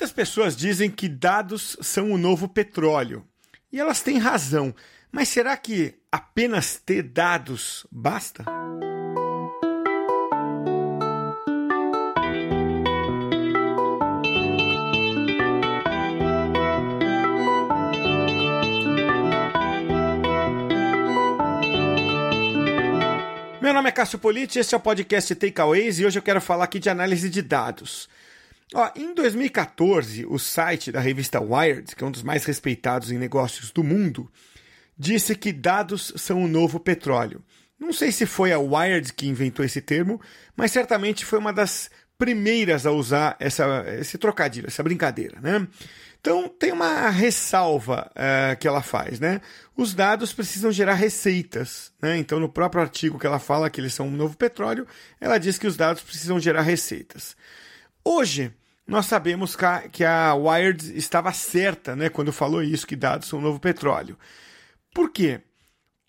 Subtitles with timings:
[0.00, 3.22] Muitas pessoas dizem que dados são o novo petróleo.
[3.70, 4.74] E elas têm razão.
[5.12, 8.42] Mas será que apenas ter dados basta?
[23.60, 26.64] Meu nome é Cássio Politi, esse é o podcast Takeaways e hoje eu quero falar
[26.64, 28.08] aqui de análise de dados.
[28.74, 33.18] Ó, em 2014, o site da revista Wired, que é um dos mais respeitados em
[33.18, 34.30] negócios do mundo,
[34.96, 37.42] disse que dados são o novo petróleo.
[37.78, 40.20] Não sei se foi a Wired que inventou esse termo,
[40.54, 45.66] mas certamente foi uma das primeiras a usar essa, esse trocadilho, essa brincadeira, né?
[46.20, 49.40] Então, tem uma ressalva uh, que ela faz, né?
[49.74, 52.18] Os dados precisam gerar receitas, né?
[52.18, 54.86] Então, no próprio artigo que ela fala que eles são um novo petróleo,
[55.18, 57.34] ela diz que os dados precisam gerar receitas.
[58.04, 58.52] Hoje,
[58.90, 59.56] nós sabemos
[59.92, 62.08] que a Wired estava certa, né?
[62.08, 64.18] Quando falou isso, que dados são um novo petróleo.
[64.92, 65.40] Por quê?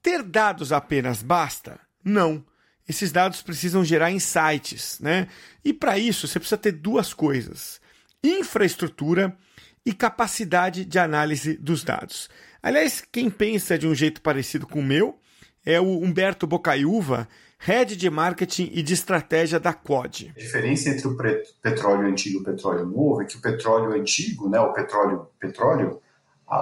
[0.02, 1.80] Ter dados apenas basta?
[2.03, 2.44] Não.
[2.89, 5.28] Esses dados precisam gerar insights, né?
[5.64, 7.80] E para isso, você precisa ter duas coisas:
[8.23, 9.38] infraestrutura
[9.86, 12.31] e capacidade de análise dos dados.
[12.64, 15.20] Aliás, quem pensa de um jeito parecido com o meu
[15.64, 17.30] é o Humberto Bocaiúva,
[17.64, 20.34] Head de Marketing e de Estratégia da Quad.
[20.36, 21.16] A diferença entre o
[21.62, 26.02] petróleo antigo e o petróleo novo é que o petróleo antigo, né, o petróleo, petróleo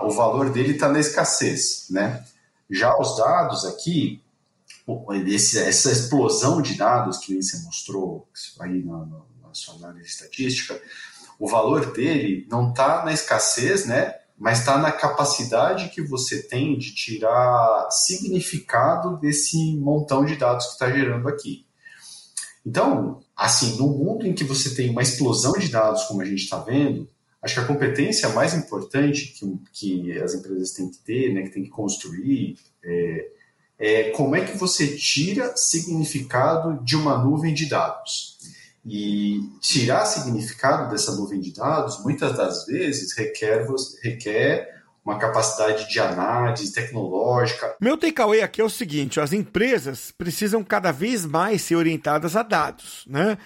[0.04, 1.88] o valor dele está na escassez.
[1.90, 2.22] Né?
[2.70, 4.22] Já os dados aqui,
[5.66, 8.28] essa explosão de dados que você mostrou
[8.60, 8.98] aí na,
[9.42, 10.82] na sua análise estatística,
[11.40, 14.19] o valor dele não está na escassez, né?
[14.40, 20.72] Mas está na capacidade que você tem de tirar significado desse montão de dados que
[20.74, 21.66] está gerando aqui.
[22.66, 26.44] Então, assim, no mundo em que você tem uma explosão de dados, como a gente
[26.44, 27.10] está vendo,
[27.42, 31.50] acho que a competência mais importante que, que as empresas têm que ter, né, que
[31.50, 33.28] tem que construir, é,
[33.78, 38.38] é como é que você tira significado de uma nuvem de dados.
[38.86, 43.68] E tirar significado dessa nuvem de dados, muitas das vezes, requer,
[44.02, 47.76] requer uma capacidade de análise tecnológica.
[47.82, 52.44] Meu takeaway aqui é o seguinte: as empresas precisam cada vez mais ser orientadas a
[52.44, 53.38] dados, né?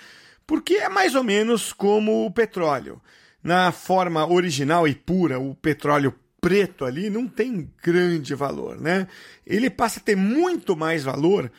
[0.45, 3.01] Porque é mais ou menos como o petróleo.
[3.41, 9.07] Na forma original e pura, o petróleo preto ali não tem grande valor, né?
[9.45, 11.49] Ele passa a ter muito mais valor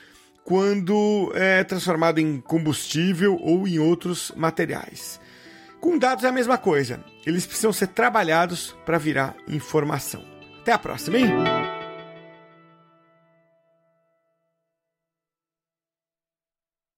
[0.44, 5.20] quando é transformado em combustível ou em outros materiais.
[5.80, 10.22] Com dados é a mesma coisa, eles precisam ser trabalhados para virar informação.
[10.60, 11.28] Até a próxima, hein?